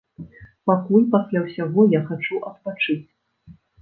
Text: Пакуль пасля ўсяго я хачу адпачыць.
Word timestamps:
Пакуль 0.69 1.03
пасля 1.15 1.39
ўсяго 1.47 1.85
я 1.97 2.01
хачу 2.07 2.41
адпачыць. 2.51 3.01